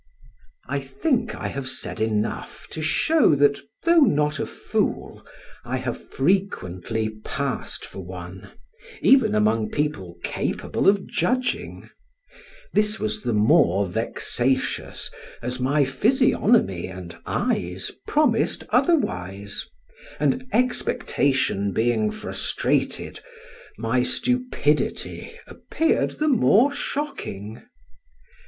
I 0.67 0.79
think 0.79 1.35
I 1.35 1.49
have 1.49 1.69
said 1.69 2.01
enough 2.01 2.65
to 2.71 2.81
show 2.81 3.35
that, 3.35 3.59
though 3.83 3.99
not 3.99 4.39
a 4.39 4.47
fool, 4.47 5.23
I 5.63 5.77
have 5.77 6.09
frequently 6.09 7.19
passed 7.23 7.85
for 7.85 7.99
one, 8.03 8.49
even 9.03 9.35
among 9.35 9.69
people 9.69 10.17
capable 10.23 10.89
of 10.89 11.05
judging; 11.05 11.87
this 12.73 12.99
was 12.99 13.21
the 13.21 13.33
more 13.33 13.87
vexatious, 13.87 15.11
as 15.39 15.59
my 15.59 15.85
physiognomy 15.85 16.87
and 16.87 17.15
eyes 17.27 17.91
promised 18.07 18.63
otherwise, 18.69 19.67
and 20.19 20.47
expectation 20.51 21.73
being 21.73 22.09
frustrated, 22.09 23.19
my 23.77 24.01
stupidity 24.01 25.33
appeared 25.45 26.13
the 26.17 26.27
more 26.27 26.73
shocking. 26.73 27.61